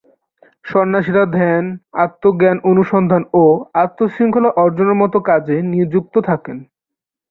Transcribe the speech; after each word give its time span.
সন্ন্যাসীরা 0.65 1.23
ধ্যান, 1.31 1.63
আত্ম-জ্ঞান 1.97 2.57
অনুসন্ধান 2.63 3.23
ও 3.33 3.43
আত্ম-শৃঙ্খলা 3.75 4.49
অর্জনের 4.55 4.97
মতো 4.97 5.17
কাজে 5.21 5.55
নিযুক্ত 5.71 6.15
থাকেন। 6.19 6.57